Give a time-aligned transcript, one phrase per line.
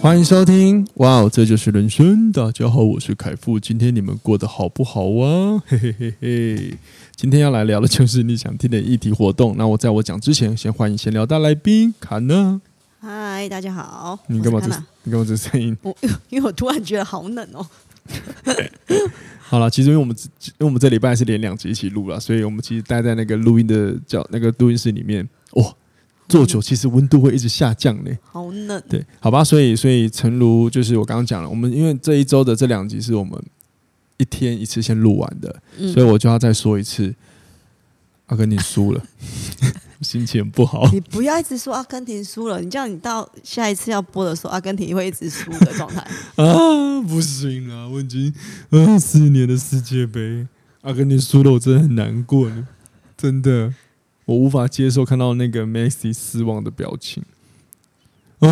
[0.00, 2.30] 欢迎收听，哇哦，这就是人生。
[2.30, 3.58] 大家好，我是凯富。
[3.58, 5.60] 今天你们过得好不好啊？
[5.66, 6.74] 嘿嘿嘿嘿。
[7.16, 9.56] 今天要来聊的就是你想听的议题活动。
[9.58, 12.60] 那我在我讲之前，先欢迎闲聊大来宾卡娜。
[13.00, 14.16] 嗨，大家好。
[14.28, 14.68] 你干嘛这？
[15.02, 15.76] 你干嘛这声音？
[15.82, 15.94] 我
[16.30, 17.66] 因为我突然觉得好冷哦。
[19.40, 25.28] 好了，其实因为我们因为我们这礼拜是连两集一起录了，所以我们其实待在那个录音的叫那个录音室里面。
[25.54, 25.74] 哇。
[26.28, 28.82] 做久其实温度会一直下降嘞，好冷。
[28.88, 33.42] 对，好吧，所以所以诚如就是我刚刚讲了，我们因为这一周的这两集是我们
[34.18, 37.14] 一天一次先录完的，嗯、所以我就要再说一次，
[38.26, 39.02] 阿根廷输了，
[40.02, 40.90] 心情不好。
[40.92, 48.34] 你不要一直说阿根廷输了，你这样你到下一次要播的时候，阿根廷会一直输的状态 啊，不行啊，我已经
[48.70, 50.46] 二十年的世界杯，
[50.82, 52.68] 阿根廷输了，我真的很难过呢，
[53.16, 53.72] 真的。
[54.28, 57.22] 我无法接受看到那个梅西失望的表情。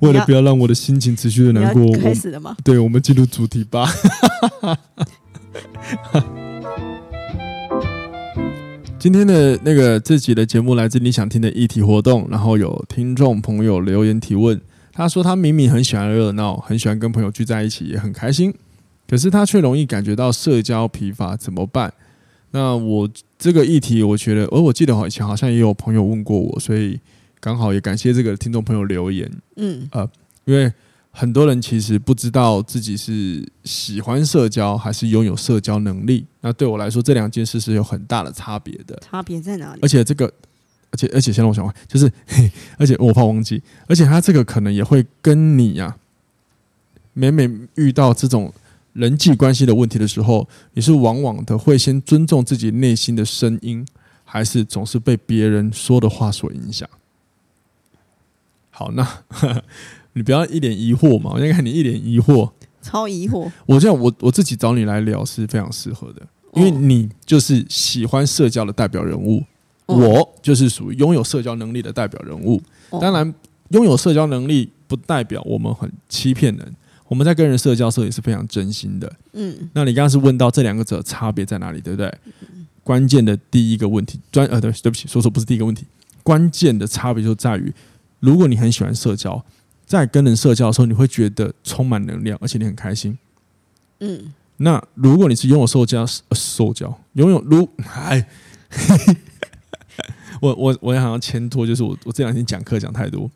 [0.00, 2.54] 为了不要让我的心情持续的难过，开始了吗？
[2.58, 3.90] 我对，我们进入主题吧。
[8.98, 14.60] 今天的那个这集的节目来自你想听的议题活动，然后有听众朋友留言提问。
[14.92, 18.52] 他说他明明很喜欢热闹，很喜欢跟朋友聚在一起，也很开心，
[19.08, 21.94] 可是他却容易感觉到社交疲乏，怎么办？
[22.52, 23.08] 那我
[23.38, 26.98] 这个议题，我觉得，而我记得好以前好像也有朋友问过我，所以
[27.38, 29.30] 刚好也感谢这个听众朋友留言。
[29.56, 30.08] 嗯，呃，
[30.46, 30.72] 因为
[31.10, 36.24] 很多人其实不知道自己是喜欢社交还是拥有社交能力。
[36.40, 38.98] 那对我来说，这两件事是有很大的差别的。
[39.00, 39.80] 差别在哪里？
[39.82, 40.24] 而且这个，
[40.90, 45.96] 而且而且，先让我想问，就是， 嘿，而且我怕忘记，而且他这个可能也会跟你呀、啊，
[47.12, 48.50] 每每遇到这种。
[48.96, 53.86] 人际关系的问题的时候，你是往往的会先尊重自己内心的声音，
[54.24, 56.88] 还是总是被别人说的话所影响？
[58.70, 59.06] 好，那
[60.14, 63.50] 你不要一脸疑惑嘛，我先看你一脸疑惑，超疑惑。
[63.66, 66.22] 我这样，我我自己找你来聊是非常适合的，
[66.54, 69.44] 因为你就是喜欢社交的代表人物，
[69.84, 72.62] 我就是属于拥有社交能力的代表人物。
[73.00, 73.34] 当然，
[73.70, 76.74] 拥有社交能力不代表我们很欺骗人。
[77.08, 79.12] 我们在跟人社交的时候也是非常真心的。
[79.32, 82.12] 嗯，那你刚刚是问到这两个者差别在哪里，对不对？
[82.82, 85.84] 关键的第一个问题，专呃，对，对不起，说错不是第一个问题。
[86.22, 87.72] 关键的差别就在于，
[88.20, 89.44] 如果你很喜欢社交，
[89.84, 93.16] 在跟人社交的时候，你会觉得充满能量，而且你很开心。
[94.00, 98.28] 嗯，那如果你是拥有社交，呃，社交拥有如哎，
[100.40, 103.30] 我我我也好像牵拖，就是我我这两天讲课讲太多，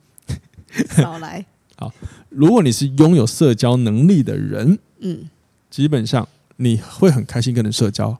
[0.95, 1.45] 少来。
[1.81, 1.91] 好，
[2.29, 5.27] 如果你是拥有社交能力的人，嗯，
[5.71, 8.19] 基本上你会很开心跟人社交，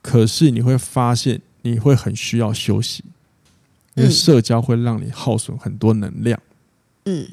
[0.00, 3.04] 可是你会发现你会很需要休息，
[3.92, 6.40] 因为社交会让你耗损很多能量，
[7.04, 7.28] 嗯，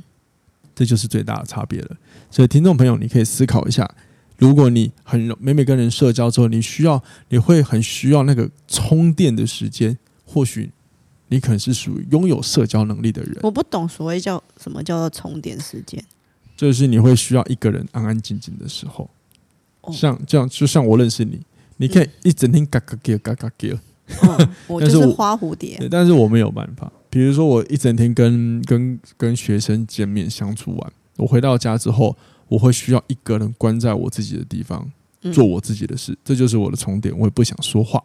[0.75, 1.95] 这就是最大的差别了。
[2.29, 3.89] 所以听众朋友，你可以思考一下，
[4.37, 10.71] 如果你很每每跟人社交之后，你需要你会很需要那个充电的时间，或许。
[11.31, 13.37] 你可能是属于拥有社交能力的人。
[13.41, 16.03] 我不懂所谓叫什么叫做充电时间，
[16.57, 19.09] 就是你会需要一个人安安静静的时候，
[19.93, 21.39] 像这样，就像我认识你，
[21.77, 23.69] 你可以一整天嘎嘎叫嘎嘎叫，
[24.67, 26.91] 我就是花蝴蝶，对，但是我没有办法。
[27.09, 32.15] 比如说，我一整天跟跟跟学生见面相处完，我回到家之后，
[32.49, 34.91] 我会需要一个人关在我自己的地方，
[35.33, 37.17] 做我自己的事，这就是我的充电。
[37.17, 38.03] 我也不想说话。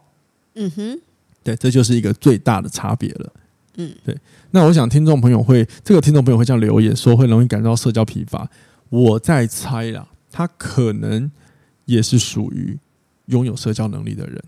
[0.55, 1.01] 嗯哼。
[1.47, 3.33] 对，这就是一个最大的差别了。
[3.77, 4.17] 嗯，对。
[4.51, 8.51] 那我想听众朋友会，这个听众朋友会这样留言说，会容易感到社交疲乏。
[8.89, 11.31] 我在猜啦，他可能
[11.85, 12.77] 也是属于
[13.27, 14.43] 拥有社交能力的人。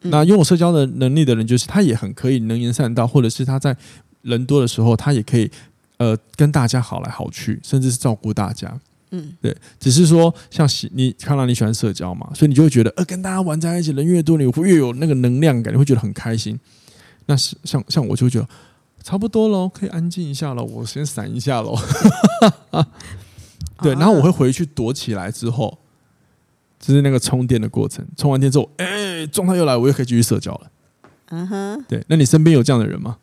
[0.00, 3.76] 嗯、那拥有社交的能力的人，就是他也很可以能言善道，或者是他在
[4.22, 5.50] 人多的时候，他也可以
[5.98, 8.80] 呃跟大家好来好去，甚至是照顾大家。
[9.14, 16.58] 嗯，对，只是说像喜你看到你喜欢社交嘛，所以你就会觉得，呃，跟大家玩在一起，人越多，你会越有那个能量感，你会觉得很开心。
[17.26, 18.48] 那是像像我就会觉得
[19.02, 21.78] 差不多喽，可以安静一下了，我先闪一下喽。
[23.82, 25.78] 对，然后我会回去躲起来之后，
[26.80, 28.06] 就是那个充电的过程。
[28.16, 30.70] 充完电之后，哎，状态又来，我又可以继续社交了。
[31.28, 33.18] 嗯哼，对，那你身边有这样的人吗？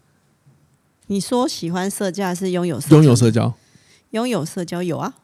[1.08, 3.54] 你说喜欢社交还是拥有社拥有社交？
[4.12, 5.16] 拥有社交有啊。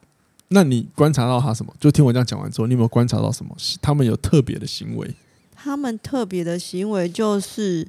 [0.50, 1.74] 那你观察到他什么？
[1.80, 3.56] 就听我这样讲完之后，你有没有观察到什么？
[3.82, 5.16] 他们有特别的行为？
[5.56, 7.88] 他们特别的行为就是，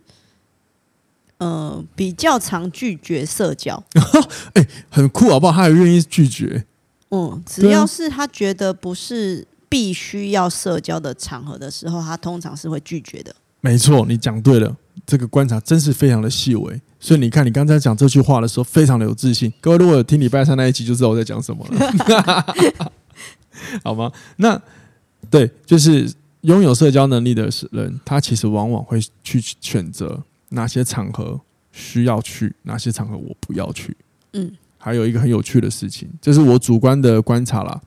[1.38, 3.82] 呃，比较常拒绝社交。
[4.54, 5.52] 哎、欸，很酷好不好？
[5.52, 6.64] 他还愿意拒绝。
[7.10, 13.36] 嗯，只要是他觉得不是必须要社交的场合的时候，他通常是会拒绝的。
[13.60, 14.76] 没错，你讲对了，
[15.06, 16.80] 这个观察真是非常的细微。
[16.98, 19.52] 所以你看，你刚才讲这句话的时候，非常的有自信。
[19.60, 22.90] 各位如果有听礼拜三那一集，就知道我在讲什么了，
[23.84, 24.10] 好吗？
[24.36, 24.60] 那
[25.30, 26.12] 对，就是
[26.42, 31.40] 拥有社交能力的人，他其实往往会去选择哪些场合
[31.72, 33.96] 需要去，哪些场合我不要去。
[34.32, 37.80] 嗯，还有一个很有趣的事情，这是我主观的观察啦。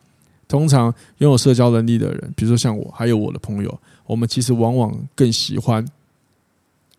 [0.47, 5.85] 通常拥有社交能力的人，比如说像我，还有我的朋友，我们其实往往更喜欢，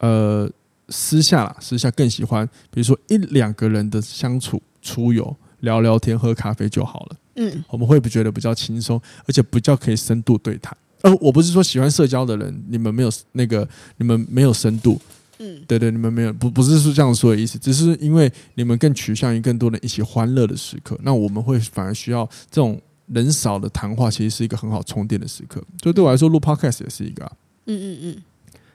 [0.01, 0.51] 呃，
[0.91, 7.17] 私下啦，私下更喜欢，比如说一两个人的相处、出游、聊聊天、喝咖啡就好了。
[7.37, 10.77] 嗯，我们会不觉得比较轻松，而且比较可以深度对谈。
[11.03, 13.67] 呃，我不是说喜欢社交的人，你们没有那个，
[13.97, 15.01] 你们没有深度。
[15.39, 20.99] 嗯，对对，你们没有，不不是说这样说的意思，只是因为你们更趋向于更多人一起欢乐的时刻。
[21.03, 22.81] 那我们会反而需要这种。
[23.13, 27.33] 人少的谈话其实是一个很好充电的时刻，就对我来说录 podcast 也是一个、啊。
[27.67, 28.23] 嗯嗯嗯。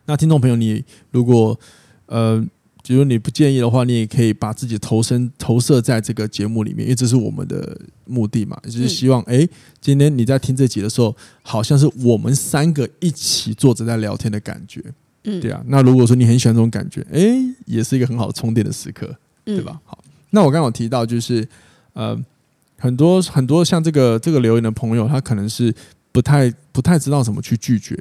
[0.06, 1.60] 那听众朋友，你如果
[2.06, 2.44] 呃，
[2.84, 9.50] 比如你不介意的话，你也可以把自己投身投射在这个节目里面，因为这是我们的目的嘛，就是希望哎、欸，
[9.82, 14.84] 今天你在听这集的时候，好像是我们三个一起坐着在聊天的感觉。
[15.24, 15.64] 嗯，对啊。
[15.68, 19.14] 那如果说你很喜欢这种感觉，哎、欸，也是一个很好充电的时刻，
[19.44, 19.80] 对吧？
[19.86, 21.48] 好，那我刚刚有提到就是
[21.94, 22.18] 呃。
[22.78, 25.74] 很多很多像这个这个留言的朋友，他可能是
[26.12, 27.98] 不太不太知道怎么去拒绝，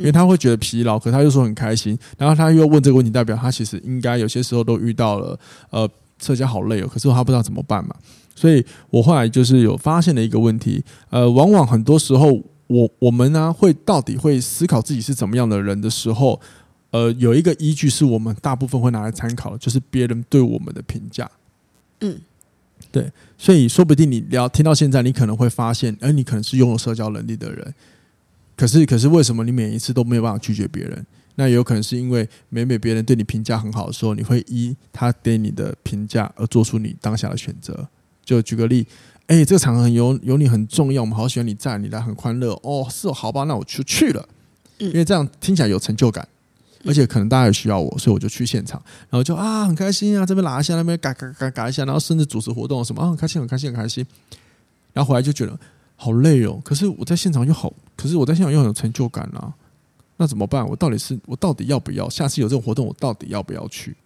[0.00, 5.38] 因为他会觉得疲劳，可他又说很开心，然后他又问这个问题，代表他其实应该有些时候都遇到了
[5.70, 5.88] 呃
[6.18, 7.94] 社交好累哦，可是他不知道怎么办嘛。
[8.34, 16.40] 所以我后来就是有发现了一个问题，呃，往往很多时候我我们呢会到底会思考自己是怎么样的人的时候，
[16.90, 21.30] 呃，有一个依据是我们大部分会拿来参考，就是别人对我们的评价，
[22.00, 22.18] 嗯。
[22.90, 27.74] 对，所以说不定你聊听到现在，你可能会发现，哎，你可能是拥有社交能力的人，
[28.60, 31.06] 可是，可是为什么你每一次都没有办法拒绝别人？
[31.36, 37.88] 那也有可能是因为每每别人对你评价很好的时候，你会依他对你的评价而做出你当下的选择。
[38.22, 38.86] 就举个例，
[39.28, 44.28] 哎，这个场合有有你很重要，我们好喜欢你在，你来很欢乐哦，是哦，好吧，那我就去了，
[44.76, 46.28] 因为这样听起来有成就感。
[46.84, 54.04] 而且可能大家也需要我，所以我就去现场，然后就啊很开心啊，这边拉一下，那边嘎嘎嘎嘎一下，然后甚至主持活动什么啊，很开心很开心很开心，
[54.92, 55.58] 然后回来就觉得
[55.96, 56.60] 好累哦。
[56.64, 59.52] 可是我在现场又好，可是我在现场又很有成就感啊。
[60.16, 60.66] 那怎么办？
[60.66, 62.08] 我到底是我到底要不要？
[62.08, 63.96] 下次有这种活动，我到底要不要去？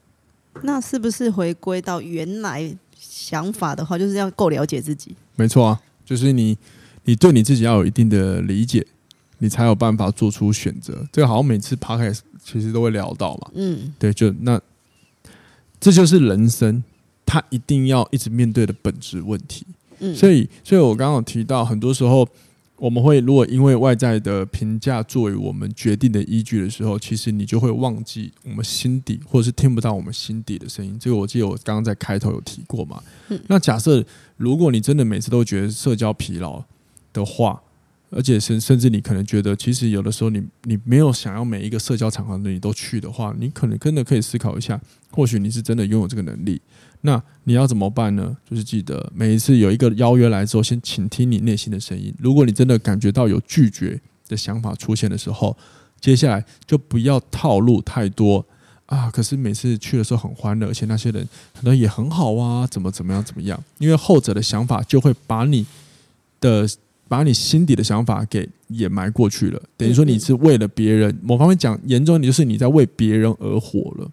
[0.62, 5.14] 那是不是回归到原来想法的话，就是要够了解自己？
[5.35, 6.56] 没错啊，就是你
[7.05, 8.87] 你对你自己要有一定的理解，
[9.38, 11.05] 你才有办法做出选择。
[11.12, 14.61] 这个好像每次 Podcast 其实都会聊到嘛，嗯，对，就那，
[15.81, 16.85] 这就是人生，
[17.26, 19.67] 他一定要一直面对的本质问题，
[19.99, 22.29] 嗯，所以，所以我刚刚有提到，很多时候
[22.76, 30.96] 我们会如果因为外在的评价作为我们决定的依据的时候，其实你就会忘记我们心底，或者是听不到我们心底的声音。
[30.98, 34.04] 这个我记得我刚刚在开头有提过嘛，嗯，那假设
[34.36, 36.62] 如果你真的每次都觉得社交疲劳
[37.12, 37.60] 的话。
[38.16, 46.62] 而且甚甚至你可能觉得，其实有的时候你你没有想要每一个社交场合你都去的话，你可能真的可以思考一下，或许你是真的拥有这个能力。
[47.00, 48.36] 那你要怎么办呢？
[48.48, 52.15] 就是记得每一次有一个邀约来之后，先倾听你内心的声音。
[52.19, 55.56] 如果你真的感觉到有拒绝的想法出现的时候，
[56.00, 58.46] 接下来就不要套路太多
[58.86, 59.10] 啊。
[59.10, 63.60] 可是每次去的时候很欢乐，而且那些人可能也很好啊，怎么怎么样怎么样？
[63.79, 65.67] 因为后者的想法就会把你
[66.41, 66.69] 的。
[67.06, 71.17] 把你心底的想法给掩埋过去了，等于说你是为了别人。
[71.23, 74.11] 某方面讲严重你，就是你在为别人而活了。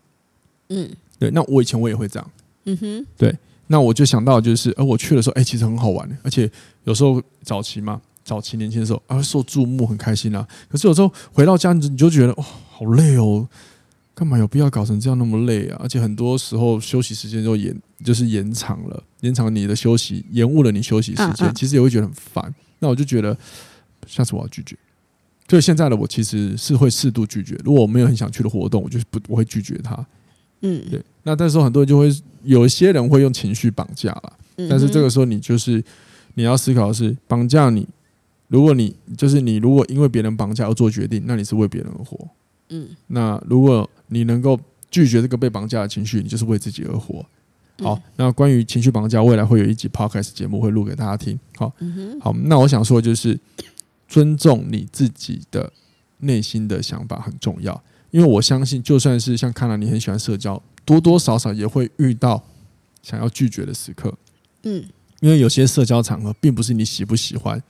[0.70, 1.32] 嗯，对。
[1.32, 2.32] 那我以前我也会这样。
[2.66, 3.36] 嗯哼，对。
[3.68, 6.50] 那我就想到就是，呃，我去的时候，哎，其实很好玩，而且
[6.84, 10.46] 有时候早期嘛，早期年轻的时候啊，受注目很开心啊。
[10.70, 13.48] 可是有时候回到家，你就觉得哦，好累哦，
[14.14, 15.80] 干嘛有必要搞成这样那么累啊？
[15.82, 22.54] 而且很多时候休息时间就延，就是延长了，延长你的休息，延误了你休息时间，其实也会觉得很烦。
[22.82, 23.38] 那我就觉得，
[24.08, 24.76] 下次我要拒绝。
[25.48, 27.56] 所以现在的我其实是会适度拒绝。
[27.64, 29.94] 如果我没有很想去的活动，我就不我会拒绝他。
[30.62, 31.02] 嗯，对。
[31.24, 32.10] 那但是很多人就会
[32.44, 34.34] 有一些人会用情绪绑架了。
[34.70, 35.84] 但是这个时候你就是
[36.36, 37.88] 你要思考的是绑架你。
[38.48, 42.28] 如果你就是你，如果因为别人绑架而做决定，那你是为别人而活。
[42.70, 42.88] 嗯。
[43.08, 44.60] 那如果你能够
[44.90, 47.26] 拒绝这个被绑架的情绪，你就是为自己而活。
[47.80, 51.40] 好，那关于情绪绑架，未来会有一集 podcast 节目会录给大家听。
[51.58, 51.74] 好，
[52.20, 53.40] 好，那我想说就是
[54.08, 55.72] 尊重你自己的
[56.20, 62.44] 内心的想法很重要，因为我相信，就算是像看来你很喜欢社交，多多少少也会遇到
[63.01, 64.13] 想要拒绝的时刻。
[64.63, 64.86] 嗯，
[65.22, 67.62] 因为有些社交场合并不是你喜不喜欢，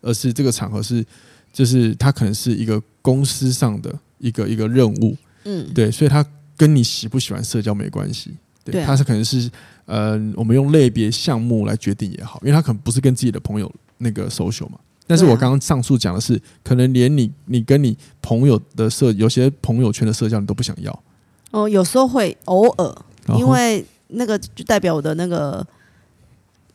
[0.00, 1.04] 而是这个场合是
[1.52, 5.16] 就是它可能是一个公司上的一个一个任务。
[5.42, 6.24] 嗯，对，所以它
[6.56, 8.36] 跟你喜不喜欢社交没关系。
[8.72, 9.50] 对，他是可能是，
[9.84, 14.78] 呃，我们用类别项目来决定也好，因为他可能不是跟自己的朋友那个 social 嘛。
[15.06, 21.02] 但是我刚刚上述讲的是，可能连你你跟你朋友的社，有些朋友圈的社交你都不想要。
[21.50, 22.94] 哦，有时候会偶尔，
[23.38, 25.66] 因为那个就代表我的那个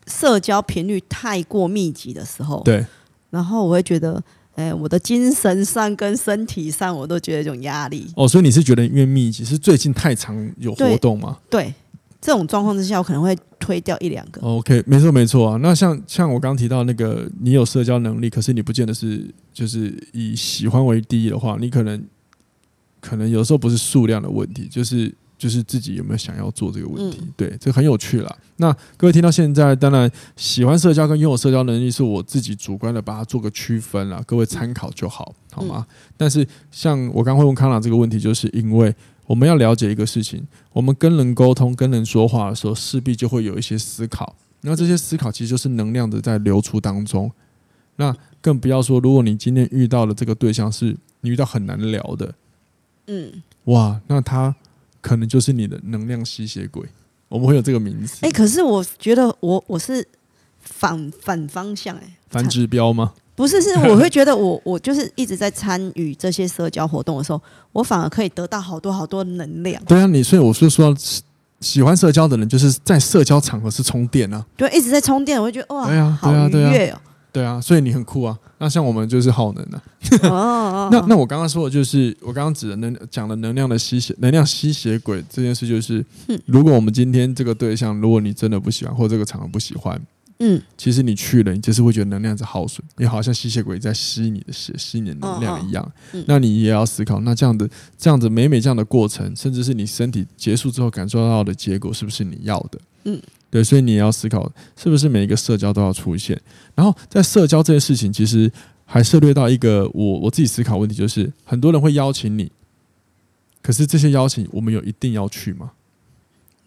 [0.07, 2.86] 社交频率太过密集的时候，对，
[3.29, 4.24] 然后我会觉得。
[4.55, 8.05] 哎，我的精神上跟身体上，我都觉得一种压力。
[8.17, 11.38] 哦，所以你是觉得因为密集，是最近太常有活动吗？
[11.50, 11.74] 对，对，
[12.21, 14.39] 这种状况之下，我可能会推掉一两个。
[14.41, 15.57] OK，没错没错啊。
[15.61, 22.01] 那像像我刚刚提到那个，你有社交能力，可是你不见得是就是以喜欢为第一的话，你可能
[23.01, 25.13] 可能有时候不是数量的问题，就是。
[25.41, 28.37] 就是自己有没有想要做这个问题，嗯、对，这很有趣啦。
[28.57, 35.83] 那各位听到现在，当然喜欢社交跟拥有社交能力是我自己主观的把它做个区分啦，各位参考就好，好吗？
[35.89, 38.95] 嗯、但是像我刚会问康朗这个问题，就是因为
[39.31, 47.31] 我们要了解一个事情，我们跟人沟通、跟人说话的时候，势必就会有一些思考，那这些思考其实就是能量的在流出当中。
[47.95, 52.35] 那更不要说，如果你今天遇到的这个对象是你遇到很难聊的，
[53.07, 54.53] 嗯，哇，那他。
[55.00, 56.88] 可能就是你的能量吸血鬼，
[57.27, 58.17] 我们会有这个名字。
[58.21, 60.07] 哎、欸，可是我觉得我我是
[60.59, 63.13] 反反方向哎、欸，反指标吗？
[63.35, 69.81] 不是，是我会觉得我 我就是一直在参与这些社交活动的时候，我反而可以得到好多好多能量。
[69.85, 70.95] 对啊，你所以我是说，
[71.59, 76.19] 喜欢社交的人就是在社交场合是充电啊，对，一直在充电，我会觉得哇，对啊。
[76.21, 78.38] 对啊，对啊，对啊，所以你很酷啊。
[78.57, 79.81] 那像我们就是耗能啊。
[80.29, 80.89] 哦。
[80.91, 86.05] 那那我刚刚说的就是我刚刚指的能讲的能量的吸血能量吸血鬼这件事，就是
[86.45, 90.00] 如果我们今天这个对象，如果你真的不喜欢，或者这个场合不喜欢，
[90.43, 95.91] 嗯，其实你去了，你就是会觉得能量在耗损，你好像吸血鬼在吸你的血，吸你的能量一样。
[96.25, 102.79] 那你也要思考，那这样的这样子每每这样的过程，甚至是你身体结束之后感受到的结果，是不是你要的？
[103.03, 103.21] 嗯，
[103.51, 106.41] 对，所以你也要思考，是不是每一个社交都要出现？
[106.74, 108.51] 然后在社交这件事情，其实
[108.86, 112.51] 还涉略到一个我我自己思考问题，就是很多人会邀请你，
[113.62, 115.71] 可是这些邀请我们有一定要去吗？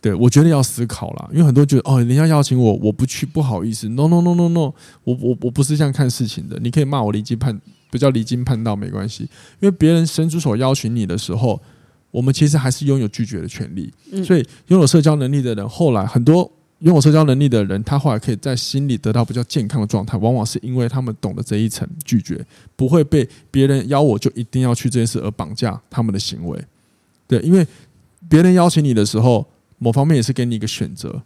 [0.04, 3.88] 对，我觉得要思考啦，因为很多人觉得哦，人家邀请我，我不去不好意思。
[3.88, 6.58] No No No No No，我我我不是这样看事情的。
[6.60, 7.58] 你可以骂我离经叛，
[7.90, 9.22] 不叫离经叛道没关系，
[9.60, 11.58] 因为别人伸出手邀请你的时候，
[12.10, 13.90] 我们其实还是拥有拒绝的权利。
[14.22, 16.52] 所以拥有社交能力的人，后来很多。
[16.80, 22.44] 拥有社交能力的人，他后来可以在心里得到比较健康的状态，往往是因为他们懂得这一层拒绝，
[22.76, 26.62] 不会被别人邀我就一定要去这件事而绑架他们的行为。
[27.26, 27.66] 对，因为
[28.28, 29.46] 别人邀请你的时候，
[29.78, 31.22] 某方面也是给你一个选择，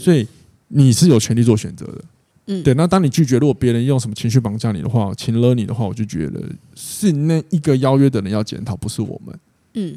[0.00, 0.26] 所以
[0.68, 2.04] 你是有权利做选择的。
[2.46, 2.74] 嗯，对。
[2.74, 6.40] 那当你拒绝，如果别人用什么情绪绑架你的话，情勒你的话，我就觉得
[6.74, 9.38] 是那一个邀约的人要检讨，不是我们。
[9.74, 9.96] 嗯。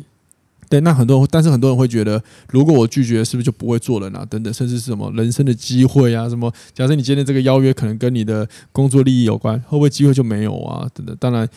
[0.68, 4.26] 对，那很多人，但是很多人会觉得，如果我拒绝，是不是就不会做人啊？
[4.26, 6.28] 等等，甚至是什么人生的机会啊？
[6.28, 6.52] 什么？
[6.74, 10.90] 假设你今天这个邀约可能跟你的工作利益有关，会不会机会就没有啊？
[10.92, 11.48] 等等，当然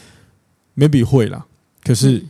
[0.76, 1.47] ，maybe 会啦。
[1.83, 2.23] 可是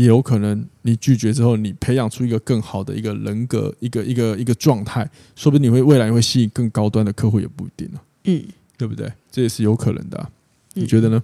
[0.00, 8.02] 也有可能，你拒绝之后，你培养出一个更好的一个人格，一个一个一个状态，说不定你会未来会吸引更高端的客户，也不一定啊。
[8.24, 8.44] 嗯，
[8.76, 9.12] 对不对？
[9.30, 10.30] 这也是有可能的啊。
[10.74, 11.22] 你觉得呢？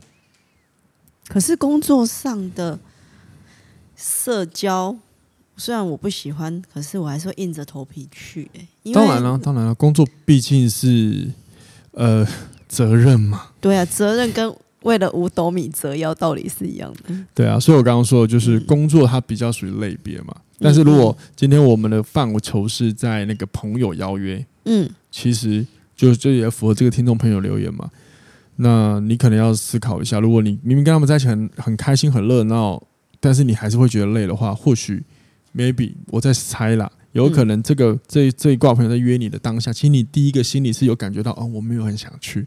[1.29, 2.79] 可是工作上的。
[3.97, 4.97] 社交
[5.57, 8.93] 虽然我不喜欢，可是我还是会硬着头皮去、欸。
[8.93, 11.31] 当然了，当然了，工作毕竟是
[11.93, 12.27] 呃
[12.67, 13.51] 责任嘛。
[13.61, 14.53] 对啊，责任跟
[14.85, 17.15] 为了五斗米折腰道理是一样的。
[17.35, 20.35] 对啊，所以我刚刚说的就是工作它比较属于类别嘛。
[20.37, 27.91] 嗯、但是如果今天我们的范畴是在那个朋友邀约，嗯，其实就这也符合这个听众朋友留言嘛。
[28.57, 32.83] 那你可能要思考一下，如果你明明跟他们在一起很很开心、很热闹。
[33.21, 35.03] 但是你还是会觉得累的话，或许
[35.57, 42.47] maybe 我在猜啦，有可能这个、嗯、这这一挂朋友在约你的当下，其实你第一个心里是有感觉到，哦，我没有很想去。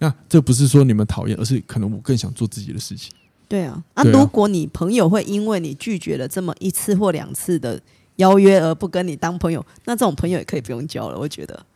[0.00, 3.12] 那这不是说你们讨厌，而是可能我更想做自己的事情。
[3.48, 7.80] 对啊，啊，如果你朋友会因为你拒绝了这么一次或两次的
[8.16, 11.18] 邀约而不跟你当朋友，那这种朋友也可以不用交了。
[11.18, 11.66] 我觉得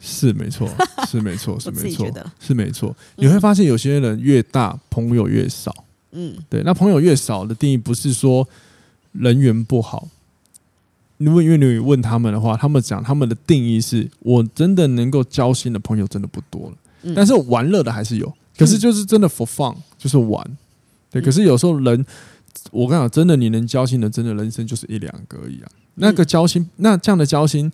[0.00, 0.68] 是没错，
[1.08, 2.10] 是没错， 是没错，
[2.40, 2.96] 是没错。
[3.16, 5.84] 你会发现有些人越大，朋友越少。
[6.10, 8.46] 嗯，对，那朋友越少的定义不是说
[9.12, 10.08] 人缘不好，
[11.18, 20.58] 如果因为你问他们的话，他们讲他们的定义是我真的能够交心的朋友真的不多了，嗯、但是玩乐的还是有，可是就是真的 for fun，就是玩。
[21.10, 22.06] 对，可是有时候人，
[22.70, 25.76] 我跟你讲，真的你能交心的，真的人生就是一两个一样啊。
[25.96, 27.70] 那个交心，那这样的交心，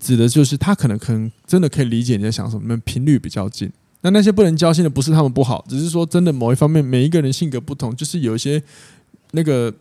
[0.00, 3.70] 指的就是他可能可能真的可以理解你在想什么，那频率比较近。
[4.00, 8.62] 那那些不能交心的，不是他们不好，只是说真的某一方面，每一个人性格不同，就是有一些
[9.32, 9.74] 那个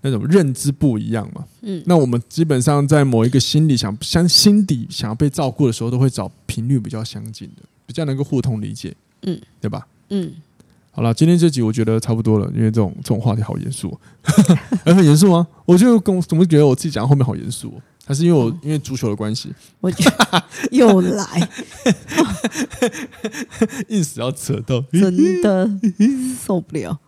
[0.00, 1.44] 那种认知不一样嘛。
[1.62, 8.94] 嗯，那我们基本上在某一个心里想相心底想要被照顾的时候，都会找频率比较相近的，比较能够互通理解。
[9.24, 9.86] 嗯，对吧？
[10.08, 10.32] 嗯。
[10.94, 13.98] 好了，今天这集我觉得差不多了，因为这种这种话题好严肃，
[14.84, 15.46] 很严肃吗？
[15.66, 17.74] 我就跟怎么觉得我自己讲后面好严肃，
[18.06, 19.52] 还是因为我因为足球的关系？
[19.80, 19.90] 我
[20.72, 21.48] 又来，
[23.88, 25.70] 硬是要扯到，真的
[26.46, 26.98] 受不了。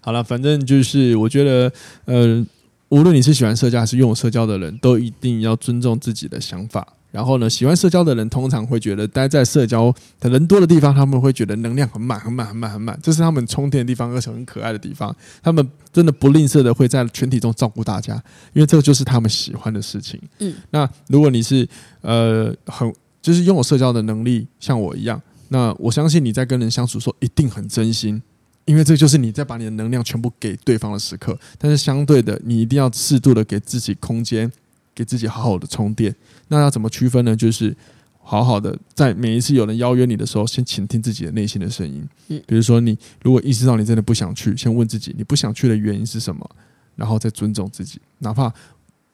[0.00, 1.72] 好了，反正就是我觉得，
[2.06, 2.46] 呃，
[2.88, 6.86] 无论你是喜欢社交还是拥有社交的人，都一定要尊重自己的想法。
[7.16, 15.16] 然后呢，喜欢社交的人通常会觉得待在社交的人多的地方，他们会觉得能量很满、很满、很满、很满，这是他们充电的地方，而且很可爱的地方。
[15.42, 20.20] 他们真的不吝啬的会在群体中照顾大家，因为这就是他们喜欢的事情。
[20.40, 21.66] 嗯，那如果你是
[22.02, 22.92] 呃很
[23.22, 25.18] 就是拥有社交的能力，像我一样，
[25.48, 28.20] 那我相信你在跟人相处的时候一定很真心，
[28.66, 31.38] 因为这就是你在把你的能量全部给对方的时刻。
[31.56, 34.52] 但是相对的，你一定要适度的给自己空间。
[34.96, 36.12] 给自己好好的充电，
[36.48, 37.36] 那要怎么区分呢？
[37.36, 37.76] 就是
[38.18, 42.08] 好好的在每一次有人邀约你的时候，先倾听自己的内心的声音。
[42.28, 46.50] 嗯，比如说你如果意识到你真的不想去，先问自己你不想去的原因是什么，
[46.96, 48.52] 然后再尊重自己，哪怕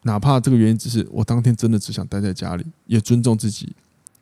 [0.04, 3.74] 哪怕这个原因只是我当天真的只想待在家里，也尊重自己，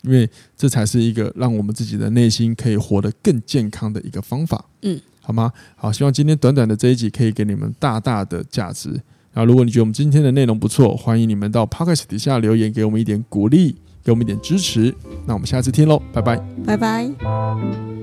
[0.02, 4.64] 因为这才是一个让我们自己的内心可以活得更健康的一个方法。
[4.82, 5.52] 嗯，好吗？
[5.76, 9.00] 好，希望今天短短的这一集可以给你们大大的价值。
[9.34, 14.94] 那，如果你觉得我们今天的内容不错，欢迎你们到 Podcast 底下留言，给我们一点鼓励，给我们一点支持。
[15.26, 17.99] 那我们下次听喽，拜拜，拜拜。